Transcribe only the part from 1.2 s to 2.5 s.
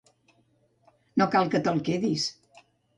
No cal que te'l quedis.